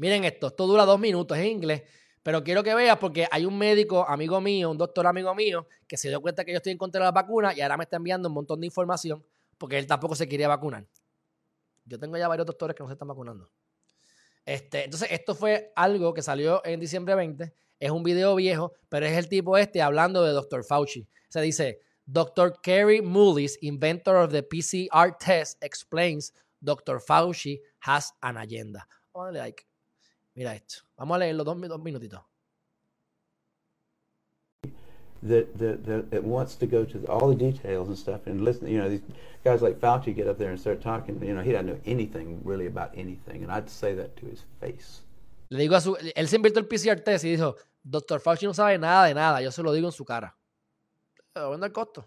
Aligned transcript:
Miren 0.00 0.24
esto, 0.24 0.46
esto 0.46 0.66
dura 0.66 0.86
dos 0.86 0.98
minutos, 0.98 1.36
es 1.36 1.44
inglés, 1.44 1.82
pero 2.22 2.42
quiero 2.42 2.62
que 2.62 2.74
veas 2.74 2.96
porque 2.96 3.28
hay 3.30 3.44
un 3.44 3.58
médico 3.58 4.08
amigo 4.08 4.40
mío, 4.40 4.70
un 4.70 4.78
doctor 4.78 5.06
amigo 5.06 5.34
mío, 5.34 5.66
que 5.86 5.98
se 5.98 6.08
dio 6.08 6.22
cuenta 6.22 6.42
que 6.42 6.52
yo 6.52 6.56
estoy 6.56 6.72
en 6.72 6.78
contra 6.78 7.00
de 7.00 7.04
la 7.04 7.12
vacuna 7.12 7.52
y 7.54 7.60
ahora 7.60 7.76
me 7.76 7.84
está 7.84 7.98
enviando 7.98 8.28
un 8.28 8.34
montón 8.34 8.60
de 8.60 8.66
información 8.66 9.22
porque 9.58 9.76
él 9.76 9.86
tampoco 9.86 10.14
se 10.14 10.26
quería 10.26 10.48
vacunar. 10.48 10.86
Yo 11.84 11.98
tengo 11.98 12.16
ya 12.16 12.28
varios 12.28 12.46
doctores 12.46 12.74
que 12.74 12.82
no 12.82 12.88
se 12.88 12.94
están 12.94 13.08
vacunando. 13.08 13.50
Este, 14.46 14.84
entonces, 14.84 15.10
esto 15.12 15.34
fue 15.34 15.70
algo 15.76 16.14
que 16.14 16.22
salió 16.22 16.64
en 16.64 16.80
diciembre 16.80 17.14
20. 17.14 17.52
Es 17.78 17.90
un 17.90 18.02
video 18.02 18.34
viejo, 18.36 18.72
pero 18.88 19.04
es 19.04 19.18
el 19.18 19.28
tipo 19.28 19.58
este 19.58 19.82
hablando 19.82 20.24
de 20.24 20.32
Dr. 20.32 20.64
Fauci. 20.64 21.06
Se 21.28 21.42
dice, 21.42 21.80
Dr. 22.06 22.58
Kerry 22.62 23.02
Mullis, 23.02 23.58
inventor 23.60 24.16
of 24.16 24.32
the 24.32 24.42
PCR 24.42 25.14
test, 25.18 25.62
explains 25.62 26.32
Dr. 26.58 27.02
Fauci 27.06 27.60
has 27.80 28.14
an 28.22 28.38
agenda. 28.38 28.88
Like. 29.30 29.69
Mira 30.34 30.54
esto. 30.54 30.82
Vamos 30.96 31.16
a 31.16 31.18
leerlo 31.18 31.44
dos, 31.44 31.60
dos 31.60 31.80
minutitos. 31.80 32.20
That, 35.22 35.58
that, 35.58 35.84
that 35.84 36.14
it 36.14 36.24
wants 36.24 36.56
to 36.56 36.66
go 36.66 36.84
to 36.86 37.06
all 37.06 37.28
the 37.28 37.34
details 37.34 37.88
and 37.88 37.98
stuff 37.98 38.26
and 38.26 38.42
listen. 38.42 38.68
You 38.68 38.78
know, 38.78 38.88
these 38.88 39.02
guys 39.44 39.60
like 39.60 39.78
Fauci 39.78 40.14
get 40.14 40.26
up 40.26 40.38
there 40.38 40.48
and 40.48 40.58
start 40.58 40.80
talking. 40.80 41.22
You 41.22 41.34
know, 41.34 41.42
he 41.42 41.52
doesn't 41.52 41.66
know 41.66 41.78
anything 41.84 42.40
really 42.42 42.66
about 42.66 42.90
anything, 42.96 43.42
and 43.42 43.52
I'd 43.52 43.68
say 43.68 43.94
that 43.94 44.16
to 44.16 44.26
his 44.26 44.44
face. 44.60 45.02
Le 45.50 45.58
digo 45.58 45.74
a 45.74 45.80
su, 45.80 45.96
él 46.14 46.28
se 46.28 46.36
inventó 46.36 46.60
el 46.60 46.66
PCR 46.66 47.00
test 47.00 47.24
y 47.24 47.30
dijo, 47.32 47.56
Dr. 47.82 48.20
Fauci 48.20 48.46
no 48.46 48.54
sabe 48.54 48.78
nada 48.78 49.06
de 49.06 49.14
nada, 49.14 49.42
yo 49.42 49.50
se 49.50 49.62
lo 49.62 49.72
digo 49.72 49.88
en 49.88 49.92
su 49.92 50.04
cara. 50.04 50.38
Bueno, 51.34 51.66
el 51.66 51.72
costo. 51.72 52.06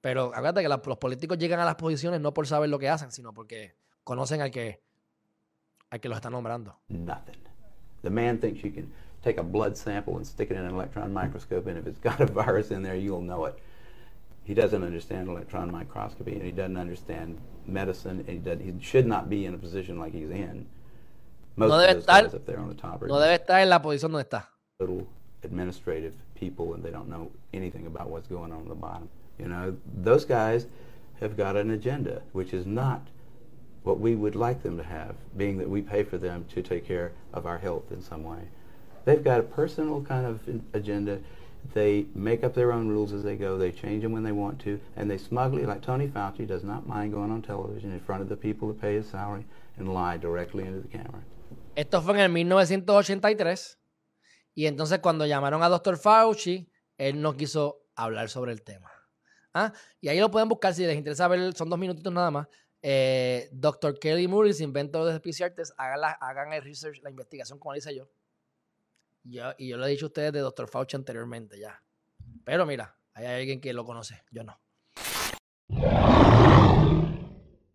Pero 0.00 0.32
acuérdate 0.34 0.62
que 0.62 0.68
la, 0.68 0.80
los 0.84 0.98
políticos 0.98 1.38
llegan 1.38 1.60
a 1.60 1.64
las 1.64 1.74
posiciones 1.74 2.20
no 2.20 2.32
por 2.32 2.46
saber 2.46 2.70
lo 2.70 2.78
que 2.78 2.88
hacen, 2.88 3.12
sino 3.12 3.34
porque 3.34 3.76
conocen 4.02 4.40
al 4.40 4.50
que, 4.50 4.82
al 5.90 6.00
que 6.00 6.08
los 6.08 6.16
está 6.16 6.30
nombrando. 6.30 6.80
Nothing. 6.88 7.49
The 8.02 8.10
man 8.10 8.38
thinks 8.38 8.62
you 8.64 8.70
can 8.70 8.90
take 9.22 9.36
a 9.38 9.42
blood 9.42 9.76
sample 9.76 10.16
and 10.16 10.26
stick 10.26 10.50
it 10.50 10.54
in 10.56 10.64
an 10.64 10.70
electron 10.74 11.12
microscope, 11.12 11.66
and 11.66 11.76
if 11.78 11.86
it's 11.86 11.98
got 11.98 12.20
a 12.20 12.26
virus 12.42 12.70
in 12.70 12.82
there, 12.82 12.96
you'll 12.96 13.20
know 13.22 13.44
it. 13.46 13.58
He 14.44 14.54
doesn't 14.54 14.82
understand 14.82 15.28
electron 15.28 15.70
microscopy, 15.70 16.32
and 16.32 16.42
he 16.42 16.50
doesn't 16.50 16.76
understand 16.78 17.38
medicine, 17.66 18.24
and 18.26 18.46
he, 18.62 18.72
he 18.72 18.74
should 18.82 19.06
not 19.06 19.28
be 19.28 19.44
in 19.46 19.54
a 19.54 19.58
position 19.58 19.98
like 19.98 20.12
he's 20.12 20.30
in. 20.30 20.66
Most 21.56 21.68
No 21.70 21.74
of 21.78 21.82
debe 21.82 21.92
those 21.94 22.04
estar- 22.04 22.22
guys 22.24 22.34
up 22.34 22.46
there 22.46 22.58
on 22.58 22.68
the 22.68 22.74
top 22.74 23.02
are 23.02 23.06
No 23.08 23.14
debe 23.16 23.38
estar 23.38 23.60
en 23.60 23.68
la 23.68 23.80
posición 23.80 24.12
donde 24.12 24.24
está. 24.28 24.44
little 24.80 25.06
administrative 25.44 26.14
people, 26.34 26.74
and 26.74 26.82
they 26.82 26.90
don't 26.90 27.08
know 27.08 27.30
anything 27.52 27.86
about 27.86 28.08
what's 28.08 28.28
going 28.28 28.52
on 28.52 28.62
at 28.62 28.68
the 28.68 28.74
bottom. 28.74 29.08
You 29.38 29.48
know, 29.48 29.76
those 30.02 30.24
guys 30.24 30.66
have 31.20 31.36
got 31.36 31.56
an 31.56 31.70
agenda, 31.70 32.22
which 32.32 32.52
is 32.54 32.66
not 32.66 33.02
what 33.82 33.98
we 33.98 34.14
would 34.14 34.36
like 34.36 34.62
them 34.62 34.76
to 34.76 34.82
have, 34.84 35.14
being 35.36 35.58
that 35.58 35.68
we 35.68 35.80
pay 35.80 36.02
for 36.02 36.18
them 36.18 36.44
to 36.54 36.62
take 36.62 36.86
care 36.86 37.12
of 37.32 37.46
our 37.46 37.58
health 37.58 37.90
in 37.90 38.02
some 38.02 38.24
way. 38.24 38.48
They've 39.04 39.22
got 39.22 39.40
a 39.40 39.42
personal 39.42 40.02
kind 40.02 40.26
of 40.26 40.40
agenda. 40.74 41.20
They 41.74 42.06
make 42.14 42.44
up 42.44 42.54
their 42.54 42.72
own 42.72 42.88
rules 42.88 43.12
as 43.12 43.22
they 43.22 43.36
go. 43.36 43.56
They 43.56 43.72
change 43.72 44.02
them 44.02 44.12
when 44.12 44.22
they 44.22 44.32
want 44.32 44.58
to, 44.60 44.80
and 44.96 45.10
they 45.10 45.18
smugly, 45.18 45.64
like 45.66 45.82
Tony 45.82 46.08
Fauci, 46.08 46.46
does 46.46 46.64
not 46.64 46.86
mind 46.86 47.12
going 47.12 47.30
on 47.30 47.42
television 47.42 47.92
in 47.92 48.00
front 48.00 48.22
of 48.22 48.28
the 48.28 48.36
people 48.36 48.68
that 48.68 48.80
pay 48.80 48.94
his 48.94 49.06
salary 49.06 49.44
and 49.78 49.92
lie 49.92 50.16
directly 50.16 50.64
into 50.64 50.80
the 50.80 50.88
camera. 50.88 51.22
Esto 51.76 52.02
fue 52.02 52.14
en 52.14 52.20
el 52.20 52.28
1983. 52.30 53.78
Y 54.54 54.66
entonces 54.66 54.98
cuando 54.98 55.26
llamaron 55.26 55.62
a 55.62 55.68
Dr. 55.68 55.96
Fauci, 55.96 56.68
él 56.98 57.20
no 57.20 57.36
quiso 57.36 57.86
hablar 57.94 58.28
sobre 58.28 58.52
el 58.52 58.62
tema. 58.62 58.90
¿Ah? 59.54 59.72
Y 60.00 60.08
ahí 60.08 60.20
lo 60.20 60.30
pueden 60.30 60.48
buscar 60.48 60.74
si 60.74 60.84
les 60.84 60.96
interesa 60.96 61.26
ver, 61.28 61.54
son 61.54 61.70
dos 61.70 61.78
minutitos 61.78 62.12
nada 62.12 62.30
más. 62.30 62.46
Eh, 62.82 63.48
Dr. 63.52 63.98
Kelly 63.98 64.26
Murray, 64.26 64.54
inventor 64.60 65.04
de 65.12 65.20
PCR 65.20 65.50
test, 65.54 65.72
hagan, 65.76 66.00
la- 66.00 66.18
hagan 66.20 66.52
el 66.52 66.62
la 67.02 67.10
investigación 67.10 67.58
como 67.58 67.72
le 67.72 67.78
hice 67.78 67.94
yo. 67.94 68.08
yo. 69.24 69.52
Y 69.58 69.68
yo 69.68 69.76
lo 69.76 69.86
he 69.86 69.90
dicho 69.90 70.06
a 70.06 70.08
ustedes 70.08 70.32
de 70.32 70.40
Dr. 70.40 70.68
Fauci 70.68 70.96
anteriormente 70.96 71.58
ya. 71.58 71.82
Pero 72.44 72.64
mira, 72.66 72.96
hay 73.14 73.26
alguien 73.26 73.60
que 73.60 73.72
lo 73.72 73.84
conoce, 73.84 74.22
yo 74.30 74.44
no. 74.44 74.58